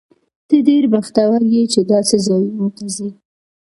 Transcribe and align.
ته 0.47 0.55
ډېر 0.67 0.83
بختور 0.93 1.39
یې، 1.53 1.63
چې 1.73 1.79
داسې 1.91 2.15
ځایونو 2.25 2.67
ته 2.75 2.85
ځې. 2.95 3.09